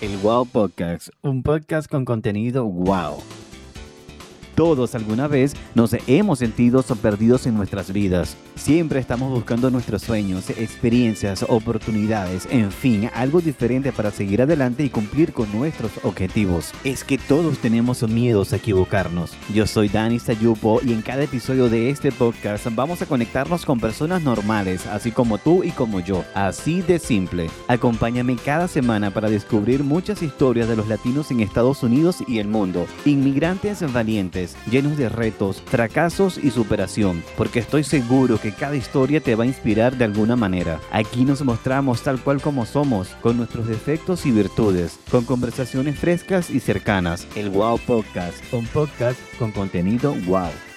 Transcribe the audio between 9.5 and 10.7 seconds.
nuestros sueños,